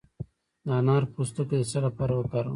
د 0.65 0.67
انار 0.79 1.03
پوستکی 1.13 1.57
د 1.59 1.63
څه 1.71 1.79
لپاره 1.85 2.13
وکاروم؟ 2.15 2.49